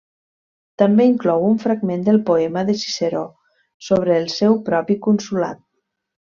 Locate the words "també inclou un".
0.81-1.59